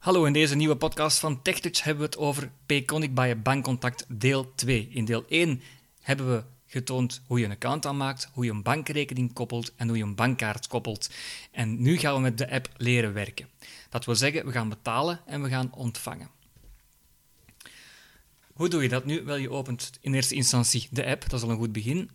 [0.00, 4.54] Hallo, in deze nieuwe podcast van TechTouch hebben we het over Payconic by Bankcontact deel
[4.54, 4.88] 2.
[4.90, 5.60] In deel 1
[6.00, 9.96] hebben we getoond hoe je een account aanmaakt, hoe je een bankrekening koppelt en hoe
[9.96, 11.10] je een bankkaart koppelt.
[11.50, 13.48] En nu gaan we met de app leren werken.
[13.88, 16.30] Dat wil zeggen, we gaan betalen en we gaan ontvangen.
[18.52, 19.24] Hoe doe je dat nu?
[19.24, 22.10] Wel, je opent in eerste instantie de app, dat is al een goed begin.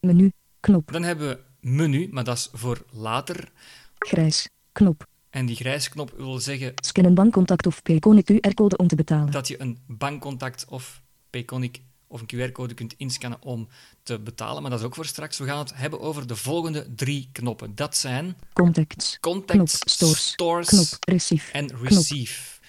[0.00, 0.32] Menu.
[0.60, 0.92] Knop.
[0.92, 3.52] Dan hebben we menu, maar dat is voor later.
[3.98, 4.48] Grijs.
[4.72, 5.12] Knop.
[5.34, 9.30] En die grijze knop wil zeggen Scannen bankcontact of Payconic QR-code om te betalen.
[9.32, 13.68] dat je een bankcontact of Payconic of een QR-code kunt inscannen om
[14.02, 14.62] te betalen.
[14.62, 15.38] Maar dat is ook voor straks.
[15.38, 17.74] We gaan het hebben over de volgende drie knoppen.
[17.74, 19.18] Dat zijn Contacts.
[19.20, 19.90] Contacts, Knop.
[19.90, 20.26] Stores.
[20.26, 20.86] Stores Knop.
[21.00, 21.52] Receive.
[21.52, 21.80] en Knop.
[21.80, 22.60] Receive.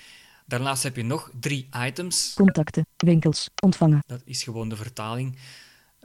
[0.46, 2.34] Daarnaast heb je nog drie items.
[2.36, 2.88] Contacten.
[2.98, 3.50] Winkels.
[3.64, 4.04] Ontvangen.
[4.08, 5.38] Dat is gewoon de vertaling.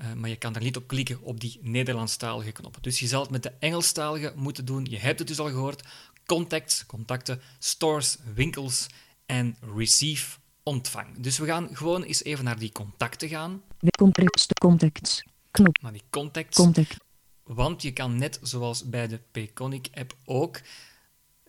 [0.00, 2.76] Eh, maar je kan er niet op klikken op die Nederlandstalige knop.
[2.80, 4.86] Dus je zal het met de Engelstalige moeten doen.
[4.90, 5.82] Je hebt het dus al gehoord.
[6.30, 8.86] Contacts, contacten, stores, winkels
[9.26, 11.18] en receive, ontvang.
[11.18, 13.62] Dus we gaan gewoon eens even naar die contacten gaan.
[13.98, 14.46] Compress.
[14.60, 15.22] Contacts.
[15.50, 15.78] Knop.
[15.82, 16.56] Naar die contacts.
[16.56, 16.96] Contact.
[17.42, 20.60] Want je kan net zoals bij de Payconic-app ook,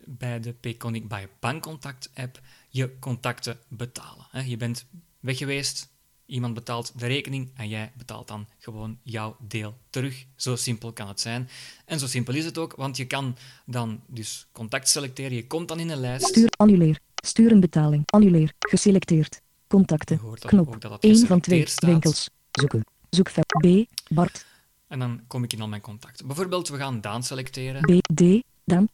[0.05, 4.49] bij de Payconic by Bankcontact-app, je contacten betalen.
[4.49, 4.85] Je bent
[5.19, 5.89] weg geweest,
[6.31, 10.25] iemand betaalt de rekening en jij betaalt dan gewoon jouw deel terug.
[10.35, 11.49] Zo simpel kan het zijn.
[11.85, 15.33] En zo simpel is het ook, want je kan dan dus contact selecteren.
[15.35, 16.25] Je komt dan in een lijst.
[16.27, 16.49] Stuur.
[16.57, 16.99] Annuleer.
[17.15, 18.03] Stuur een betaling.
[18.05, 18.53] Annuleer.
[18.59, 19.41] Geselecteerd.
[19.67, 20.15] Contacten.
[20.15, 20.67] Je hoort dan Knop.
[20.67, 21.67] ook dat het 1 van geselecteerd 2.
[21.67, 21.89] staat.
[21.89, 22.29] Winkels.
[22.51, 22.85] Zoeken.
[23.09, 23.45] Zoekveld.
[23.45, 23.85] B.
[24.13, 24.45] Bart.
[24.87, 26.27] En dan kom ik in al mijn contacten.
[26.27, 27.81] Bijvoorbeeld, we gaan Daan selecteren.
[27.81, 28.13] B.
[28.15, 28.21] D.
[28.65, 28.89] Dan.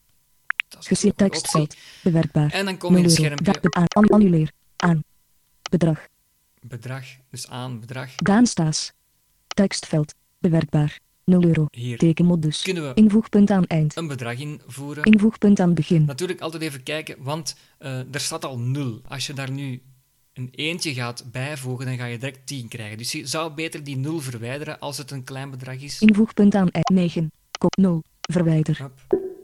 [0.68, 1.64] Dat is Gese een goede tekstveld.
[1.64, 1.80] optie.
[2.04, 2.52] Bewerkbaar.
[2.52, 3.86] En dan kom je in 0 het schermpje aan.
[3.88, 4.52] An- Annuleer.
[4.76, 5.04] Aan.
[5.70, 6.08] Bedrag.
[6.62, 8.16] Bedrag, dus aan bedrag.
[8.16, 8.94] Daan Staes.
[9.48, 10.14] Tekstveld.
[10.40, 11.00] Bewerkbaar.
[11.24, 11.66] 0 euro.
[11.72, 12.62] Hier Tekenmodus.
[12.62, 13.96] kunnen we Invoegpunt aan eind.
[13.96, 15.04] een bedrag invoeren.
[15.04, 16.06] Invoegpunt aan begin.
[16.06, 19.02] Natuurlijk altijd even kijken, want eh, er staat al 0.
[19.08, 19.82] Als je daar nu
[20.34, 22.98] een eentje gaat bijvoegen, dan ga je direct 10 krijgen.
[22.98, 26.02] Dus je zou beter die 0 verwijderen als het een klein bedrag is.
[26.02, 26.90] Invoegpunt aan eind.
[26.90, 27.32] 9.
[27.60, 28.04] Kop 0.
[28.22, 28.92] Verwijder.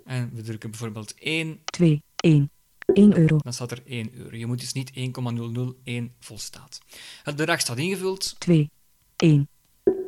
[0.06, 2.04] En we drukken bijvoorbeeld 1, 2.
[2.16, 2.50] 1.
[2.94, 3.38] 1 euro.
[3.38, 4.36] dan staat er 1 euro.
[4.36, 6.80] Je moet dus niet 1,001 volstaat.
[7.24, 8.70] Het bedrag staat ingevuld, 2.
[9.16, 9.50] 1.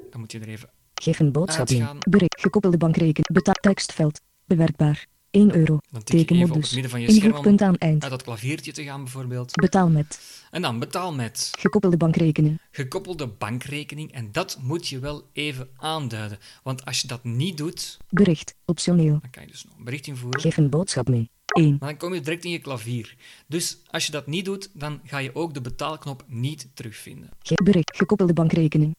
[0.10, 0.70] dan moet je er even
[1.02, 1.78] Geef een boodschap in.
[1.78, 1.98] Uitgaan.
[2.10, 2.42] Bericht.
[2.42, 3.28] Gekoppelde bankrekening.
[3.34, 4.22] Betaal tekstveld.
[4.46, 5.06] Bewerkbaar.
[5.36, 5.66] 1 euro.
[5.66, 6.74] Dan even op het Tekenmodus.
[6.74, 8.02] midden van je scherm Invoegpunt aan eind.
[8.02, 9.52] uit dat klaviertje te gaan bijvoorbeeld.
[9.56, 10.20] Betaal met.
[10.52, 12.62] En dan betaal met Gekoppelde bankrekening.
[12.72, 14.12] gekoppelde bankrekening.
[14.12, 16.38] En dat moet je wel even aanduiden.
[16.64, 18.56] Want als je dat niet doet, Bericht.
[18.66, 19.18] Optioneel.
[19.22, 20.42] dan kan je dus nog een bericht invoeren.
[20.42, 21.30] Geef een boodschap mee.
[21.46, 21.78] 1.
[21.80, 23.16] Maar dan kom je direct in je klavier.
[23.48, 27.30] Dus als je dat niet doet, dan ga je ook de betaalknop niet terugvinden.
[27.40, 27.98] Ge bericht.
[27.98, 28.96] Gekoppelde bankrekening.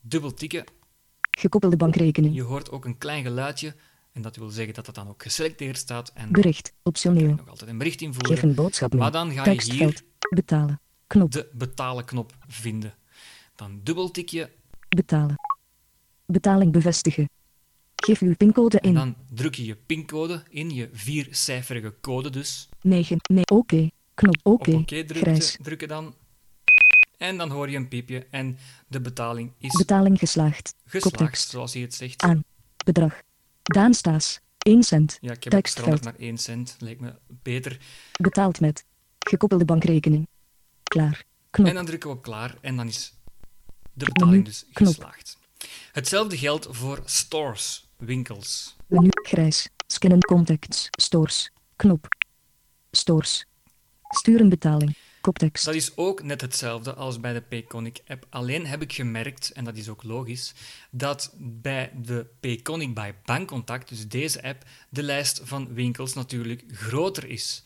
[0.00, 0.64] Dubbel tikken.
[1.38, 2.34] Gekoppelde bankrekening.
[2.34, 3.74] Je hoort ook een klein geluidje.
[4.18, 6.10] En dat wil zeggen dat het dan ook geselecteerd staat.
[6.14, 6.72] En Bericht.
[6.82, 7.34] Optioneel.
[7.34, 8.48] nog altijd een bericht Geef invoeren.
[8.48, 9.00] een boodschap mee.
[9.00, 10.00] Maar dan ga je hier.
[10.34, 10.80] Betalen.
[11.06, 11.32] Knop.
[11.32, 12.94] de betalen knop vinden.
[13.54, 14.50] Dan dubbel tik je
[14.88, 15.34] Betalen.
[16.26, 17.28] Betaling bevestigen.
[17.96, 18.94] Geef uw pincode en in.
[18.94, 22.68] dan druk je je pincode in, je viercijferige code dus.
[22.80, 23.16] 9.
[23.32, 23.44] Nee.
[23.44, 23.90] Oké.
[24.14, 24.36] Knop.
[24.42, 24.84] Oké.
[24.84, 26.14] Drukken, drukken dan.
[27.18, 28.58] En dan hoor je een piepje en
[28.88, 30.74] de betaling is Betaling geslaagd.
[30.84, 31.48] geslaagd, Koptekst.
[31.50, 32.22] zoals hij het zegt.
[32.22, 32.44] Aan.
[32.84, 33.20] Bedrag.
[33.68, 34.40] Daan Staes.
[34.58, 35.18] 1 cent.
[35.20, 36.02] Ja, ik heb het Tekstveld.
[36.02, 36.76] naar 1 cent.
[36.78, 37.78] Lijkt me beter.
[38.20, 38.84] Betaald met.
[39.18, 40.28] Gekoppelde bankrekening.
[40.82, 41.24] Klaar.
[41.50, 41.66] Knop.
[41.68, 43.14] En dan drukken we op klaar en dan is
[43.92, 44.88] de betaling dus Knop.
[44.94, 45.38] geslaagd.
[45.92, 48.76] Hetzelfde geldt voor stores, winkels.
[48.86, 49.08] Menu.
[49.12, 49.68] Grijs.
[49.86, 50.88] Scannen contacts.
[50.90, 51.50] Stores.
[51.76, 52.06] Knop.
[52.90, 53.46] Stores.
[54.08, 54.96] Stuur een betaling.
[55.20, 55.64] Koptekst.
[55.64, 58.26] Dat is ook net hetzelfde als bij de Payconic app.
[58.28, 60.54] Alleen heb ik gemerkt, en dat is ook logisch,
[60.90, 67.28] dat bij de Payconic by Bankcontact, dus deze app, de lijst van winkels natuurlijk groter
[67.28, 67.64] is.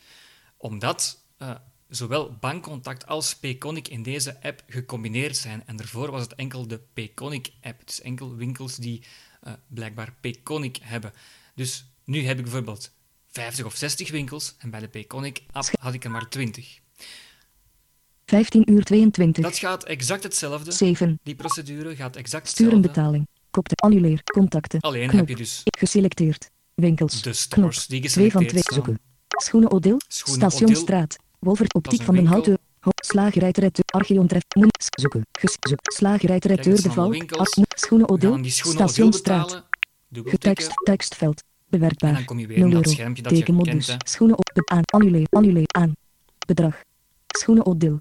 [0.56, 1.54] Omdat eh,
[1.88, 5.62] zowel Bankcontact als Payconic in deze app gecombineerd zijn.
[5.66, 7.86] En daarvoor was het enkel de Payconic app.
[7.86, 9.02] Dus enkel winkels die
[9.40, 11.12] eh, blijkbaar Payconic hebben.
[11.54, 12.92] Dus nu heb ik bijvoorbeeld
[13.30, 16.80] 50 of 60 winkels en bij de Payconic app had ik er maar 20.
[18.32, 19.44] 15 uur 22.
[19.44, 20.72] Dat gaat exact hetzelfde.
[20.72, 21.18] 7.
[21.22, 22.80] Die procedure gaat exact hetzelfde.
[22.80, 23.26] betaling.
[23.50, 23.74] Kopte.
[23.74, 24.22] Annuleer.
[24.24, 24.80] Contacten.
[24.80, 25.20] Alleen Knop.
[25.20, 26.50] heb je dus Geselecteerd.
[26.74, 27.22] Winkels.
[27.22, 28.74] de stores die 2 van 2 geselecteerd staan.
[28.74, 28.98] zoeken.
[29.28, 30.00] Schoenen Odil.
[30.08, 31.16] Schoenen Stationsstraat.
[31.38, 31.64] Wolver.
[31.64, 32.26] is Optiek van den.
[32.26, 32.58] Houten.
[32.80, 33.84] Ho- Slagerij Traiteur.
[33.86, 34.42] Archeon Tref.
[34.56, 34.68] Moen.
[35.00, 35.26] Zoeken.
[35.82, 37.14] Slagerij Kijk, de Valk.
[37.74, 38.06] Schoenen
[39.10, 39.64] betalen.
[40.08, 40.50] Dubbeltikken.
[40.50, 40.70] Getekst.
[40.84, 41.40] Tekstveld.
[41.40, 42.12] En Bewerkbaar.
[42.14, 42.96] dan kom je weer 0 naar het euro.
[42.96, 43.96] schermpje dat je kent.
[44.08, 44.50] Schoenen op.
[44.54, 44.82] Be- aan.
[44.84, 45.26] Annuleer.
[45.30, 45.66] Annuleer.
[45.66, 45.92] Aan.
[46.46, 46.80] Bedrag.
[47.26, 48.00] Schoenen Odil.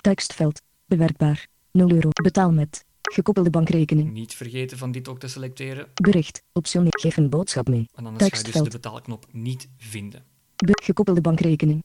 [0.00, 0.60] Tekstveld.
[0.86, 1.46] Bewerkbaar.
[1.72, 2.08] 0 euro.
[2.22, 2.84] Betaal met.
[3.02, 4.12] Gekoppelde bankrekening.
[4.12, 5.86] Niet vergeten van dit ook te selecteren.
[5.94, 6.42] Bericht.
[6.52, 6.90] Optioneel.
[7.00, 7.88] Geef een boodschap mee.
[7.92, 8.82] Want anders ga je dus de Tekstveld.
[8.82, 10.24] betaalknop niet vinden.
[10.56, 11.82] Be- gekoppelde bankrekening.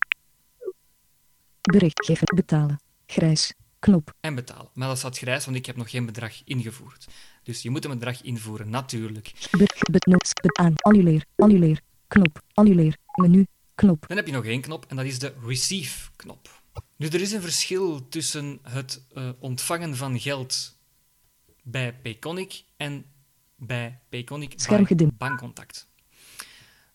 [1.62, 2.36] Bericht geven.
[2.36, 2.80] Betalen.
[3.06, 3.54] Grijs.
[3.80, 4.14] Knop.
[4.20, 4.70] En betalen.
[4.74, 7.08] Maar dat staat grijs, want ik heb nog geen bedrag ingevoerd.
[7.44, 9.32] Dus je moet een bedrag invoeren, natuurlijk.
[9.52, 10.34] Be- ge- be- notes.
[10.34, 10.74] Be- aan.
[10.76, 11.26] Annuleer.
[11.36, 11.80] Annuleer.
[12.08, 12.42] Knop.
[12.54, 12.98] Annuleer.
[13.16, 13.46] Menu.
[13.76, 14.08] Knop.
[14.08, 16.64] Dan heb je nog één knop en dat is de Receive-knop.
[16.96, 20.78] Nu, er is een verschil tussen het eh, ontvangen van geld
[21.64, 23.06] bij Payconic en
[23.56, 25.10] bij Payconic bij.
[25.18, 25.88] Bankcontact.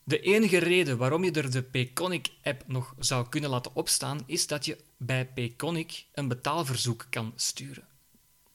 [0.05, 4.65] De enige reden waarom je er de Payconic-app nog zou kunnen laten opstaan, is dat
[4.65, 7.87] je bij Payconic een betaalverzoek kan sturen.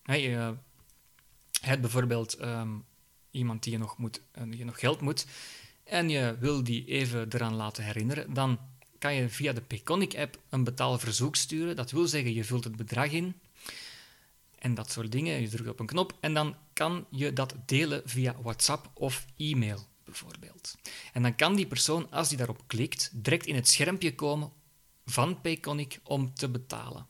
[0.04, 0.56] Hè, je
[1.62, 2.69] hebt bijvoorbeeld ehm,
[3.31, 5.25] iemand die je nog, moet, eh, die je nog geld moet
[5.83, 8.60] en je wil die even eraan laten herinneren, dan
[9.05, 11.75] kan je via de Payconic-app een betaalverzoek sturen.
[11.75, 13.39] Dat wil zeggen, je vult het bedrag in
[14.59, 15.41] en dat soort dingen.
[15.41, 19.87] Je drukt op een knop en dan kan je dat delen via WhatsApp of e-mail
[20.03, 20.75] bijvoorbeeld.
[21.13, 24.51] En dan kan die persoon, als die daarop klikt, direct in het schermpje komen
[25.05, 27.07] van Payconic om te betalen.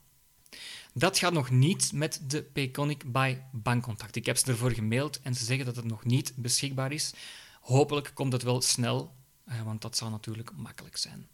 [0.92, 4.16] Dat gaat nog niet met de Payconic by Bankcontact.
[4.16, 7.12] Ik heb ze ervoor gemaild en ze zeggen dat het nog niet beschikbaar is.
[7.60, 9.14] Hopelijk komt het wel snel,
[9.44, 11.28] eh, want dat zou natuurlijk makkelijk zijn.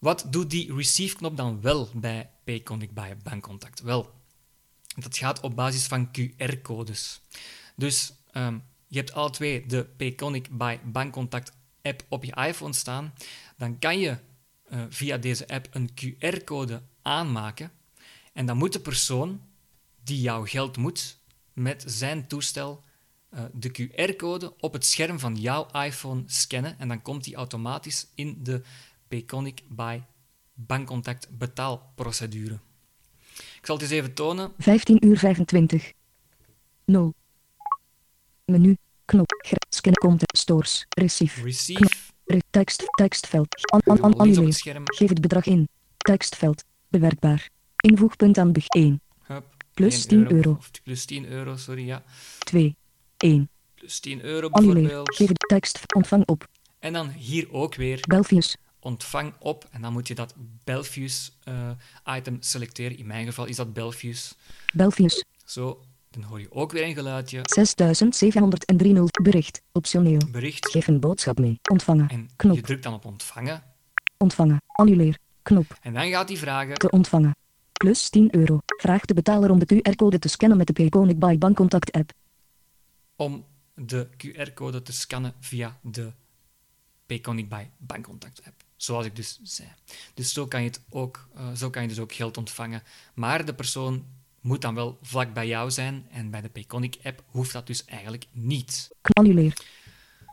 [0.00, 3.80] Wat doet die receive-knop dan wel bij Payconic by Bankcontact?
[3.80, 4.14] Wel,
[4.96, 7.20] dat gaat op basis van QR-codes.
[7.76, 11.52] Dus ehm, je hebt alle twee de Payconic by Bankcontact
[11.82, 13.14] app op je iPhone staan.
[13.56, 14.18] Dan kan je
[14.68, 17.72] eh, via deze app een QR-code aanmaken.
[18.32, 19.40] En dan moet de persoon
[20.04, 21.18] die jouw geld moet
[21.52, 22.84] met zijn toestel
[23.28, 26.78] eh, de QR-code op het scherm van jouw iPhone scannen.
[26.78, 28.62] En dan komt die automatisch in de
[29.14, 30.00] Payconic by
[30.54, 32.58] Bankcontact betaalprocedure.
[33.36, 34.52] Ik zal het eens even tonen.
[34.58, 35.92] 15 uur 25.
[36.84, 37.14] 0.
[38.44, 38.76] Menu.
[39.04, 39.32] Knop.
[39.46, 40.38] Gr- Scan content.
[40.38, 40.86] Stores.
[40.88, 41.42] Receive.
[41.42, 41.88] Receive.
[42.24, 42.84] Re- tekst.
[42.90, 43.70] Tekstveld.
[43.72, 44.52] An, annuleer.
[44.84, 45.68] Geef het bedrag in.
[45.96, 46.64] Tekstveld.
[46.88, 47.48] Bewerkbaar.
[47.76, 49.00] Invoegpunt aan begin 1.
[49.26, 50.50] Hup, Plus 1 10 euro.
[50.50, 52.02] Of plus 10 euro, sorry, ja.
[52.38, 52.76] 2.
[53.16, 53.48] 1.
[53.74, 54.74] Plus 10 euro Annuleer.
[54.82, 55.16] bijvoorbeeld.
[55.16, 55.94] Geef het tekst.
[55.94, 56.48] Ontvang op.
[56.78, 58.56] En dan hier ook weer Belfius.
[58.80, 59.68] Ontvang op.
[59.70, 60.34] En dan moet je dat
[60.64, 61.70] Belfius eh,
[62.16, 62.98] item selecteren.
[62.98, 64.34] In mijn geval is dat Belfius.
[64.74, 65.24] Belfius.
[65.44, 65.80] Zo,
[66.10, 67.40] dan hoor je ook weer een geluidje.
[67.42, 69.62] 6703 Bericht.
[69.72, 70.20] Optioneel.
[70.30, 70.70] Bericht.
[70.70, 71.58] Geef een boodschap mee.
[71.70, 72.08] Ontvangen.
[72.08, 72.56] En Knop.
[72.56, 73.62] je drukt dan op ontvangen.
[74.18, 74.62] Ontvangen.
[74.66, 75.18] Annuleer.
[75.42, 75.78] Knop.
[75.82, 77.36] En dan gaat hij vragen Te ontvangen.
[77.72, 78.58] Plus 10 euro.
[78.66, 82.12] Vraag de betaler om de QR-code te scannen met de Payconic by Bankcontact app.
[83.16, 83.44] om
[83.74, 86.12] de QR-code te scannen via de
[87.06, 88.62] Payconic by Bankcontact app.
[88.82, 89.68] Zoals ik dus zei.
[90.14, 92.82] Dus zo kan je, het ook, eh, zo kan je dus ook geld ontvangen.
[93.14, 94.06] Maar de persoon
[94.40, 96.06] moet dan wel vlak bij jou zijn.
[96.10, 98.90] En bij de Payconic app hoeft dat dus eigenlijk niet.
[99.02, 99.56] Annuleer.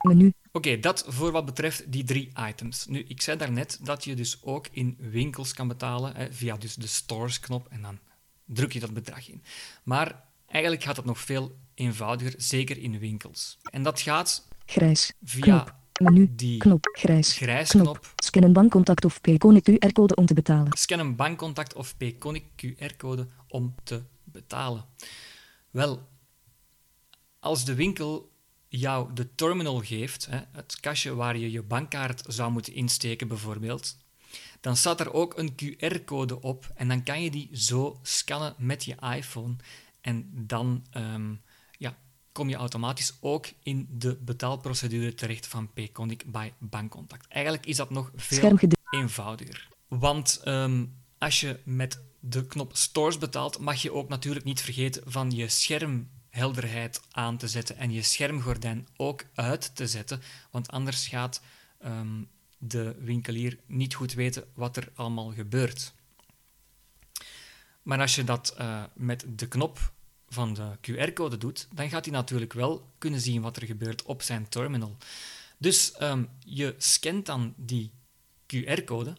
[0.01, 0.33] Menu.
[0.51, 2.85] Oké, dat voor wat betreft die drie items.
[2.85, 6.75] Nu, ik zei daarnet dat je dus ook in winkels kan betalen hè, via dus
[6.75, 7.99] de stores-knop en dan
[8.45, 9.43] druk je dat bedrag in.
[9.83, 13.57] Maar eigenlijk gaat dat nog veel eenvoudiger, zeker in winkels.
[13.63, 15.13] En dat gaat Grijs.
[15.23, 15.75] via Knop.
[15.97, 16.27] Menu.
[16.35, 16.85] die Knop.
[16.91, 17.37] Grijs.
[17.69, 18.13] Knop.
[18.15, 20.77] Scan een bankcontact of Payconic QR-code om te betalen.
[20.77, 24.85] Scan een bankcontact of Payconic QR-code om te betalen.
[25.71, 26.07] Wel,
[27.39, 28.31] als de winkel
[28.67, 33.97] jou de terminal geeft, hè, het kastje waar je je bankkaart zou moeten insteken bijvoorbeeld,
[34.61, 38.83] dan staat er ook een QR-code op en dan kan je die zo scannen met
[38.83, 39.55] je iPhone
[40.01, 41.33] en dan ehm,
[41.77, 41.97] ja,
[42.37, 47.27] kom je automatisch ook in de betaalprocedure terecht van Payconic by Bankcontact.
[47.27, 49.67] Eigenlijk is dat nog veel eenvoudiger.
[49.87, 50.85] Want ehm,
[51.17, 55.47] als je met de knop Stores betaalt, mag je ook natuurlijk niet vergeten van je
[55.47, 61.41] schermhelderheid aan te zetten en je schermgordijn ook uit te zetten, want anders gaat
[61.79, 62.23] ehm,
[62.57, 65.93] de winkelier niet goed weten wat er allemaal gebeurt.
[67.81, 69.95] Maar als je dat eh, met de knop
[70.29, 74.21] van de QR-code doet, dan gaat hij natuurlijk wel kunnen zien wat er gebeurt op
[74.21, 74.97] zijn terminal.
[75.57, 77.91] Dus ehm, je scant dan die
[78.45, 79.15] QR-code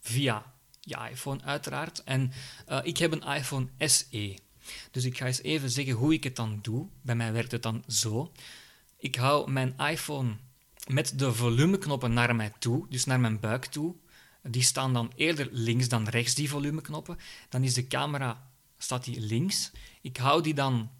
[0.00, 2.04] via je iPhone uiteraard.
[2.04, 2.32] En
[2.66, 4.38] eh, ik heb een iPhone SE.
[4.90, 6.88] Dus ik ga eens even zeggen hoe ik het dan doe.
[7.02, 8.32] Bij mij werkt het dan zo.
[8.96, 10.36] Ik hou mijn iPhone
[10.86, 13.94] met de volumeknoppen naar mij toe, dus naar mijn buik toe.
[14.42, 17.18] Die staan dan eerder links dan rechts, die volumeknoppen.
[17.48, 18.51] Dan is de camera
[18.82, 19.70] staat die links.
[20.00, 20.90] Ik hou die dan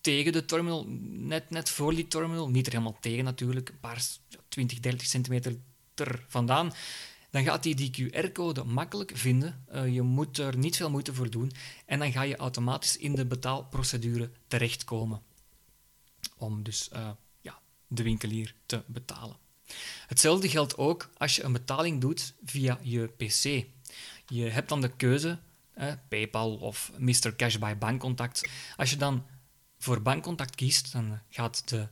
[0.00, 2.48] tegen de terminal, net, net voor die terminal.
[2.48, 4.06] Niet er helemaal tegen natuurlijk, een paar
[4.48, 5.56] 20, 30 centimeter
[5.94, 6.72] er vandaan.
[7.30, 9.64] Dan gaat hij die, QR-code makkelijk vinden.
[9.74, 11.52] Uh, je moet er niet veel moeite voor doen.
[11.86, 15.22] En dan ga je automatisch in de betaalprocedure terechtkomen.
[16.36, 17.10] Om dus uh,
[17.40, 19.36] ja, de winkelier te betalen.
[20.06, 23.66] Hetzelfde geldt ook als je een betaling doet via je PC.
[24.28, 25.38] Je hebt dan de keuze,
[25.76, 27.36] eh, PayPal of Mr.
[27.36, 28.48] Cash by Bankcontact.
[28.76, 29.26] Als je dan
[29.78, 31.88] voor Bankcontact kiest, dan gaat de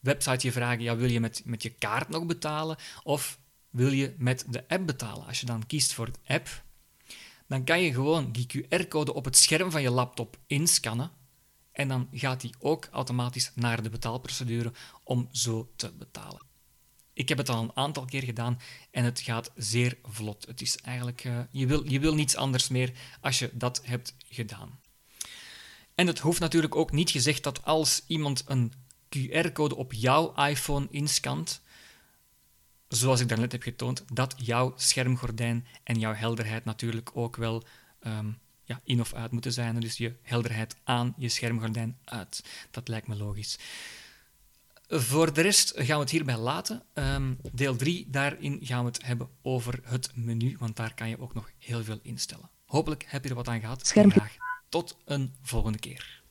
[0.00, 3.38] website je vragen, ja, wil je met, met je kaart nog betalen of
[3.70, 5.26] wil je met de app betalen?
[5.26, 6.64] Als je dan kiest voor de app,
[7.46, 11.10] dan kan je gewoon die QR-code op het scherm van je laptop inscannen
[11.72, 14.72] en dan gaat die ook automatisch naar de betaalprocedure
[15.04, 16.51] om zo te betalen.
[17.14, 20.46] Ik heb het al een aantal keer gedaan en het gaat zeer vlot.
[20.46, 24.14] Het is eigenlijk, uh, je, wil, je wil niets anders meer als je dat hebt
[24.28, 24.80] gedaan.
[25.94, 28.72] En het hoeft natuurlijk ook niet gezegd dat als iemand een
[29.18, 31.60] QR-code op jouw iPhone inscant,
[32.88, 37.64] zoals ik daarnet heb getoond, dat jouw schermgordijn en jouw helderheid natuurlijk ook wel
[38.06, 39.80] um, ja, in of uit moeten zijn.
[39.80, 42.44] Dus je helderheid aan, je schermgordijn uit.
[42.70, 43.58] Dat lijkt me logisch.
[44.94, 46.82] Voor de rest gaan we het hierbij laten.
[46.94, 51.20] Um, deel 3, daarin gaan we het hebben over het menu, want daar kan je
[51.20, 52.50] ook nog heel veel instellen.
[52.64, 53.86] Hopelijk heb je er wat aan gehad.
[53.86, 54.10] Scherm...
[54.10, 54.36] Graag
[54.68, 56.20] tot een volgende keer.